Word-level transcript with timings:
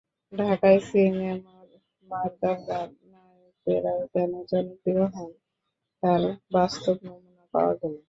ঢাকাই 0.33 0.77
সিনেমার 0.87 1.67
মারদাঙ্গা 2.07 2.79
নায়কেরা 3.11 3.93
কেন 4.13 4.31
জনপ্রিয় 4.51 5.03
হন, 5.13 5.31
তার 6.03 6.21
বাস্তব 6.51 6.95
নমুনা 7.05 7.45
পাওয়া 7.53 7.73
গেল। 7.81 7.95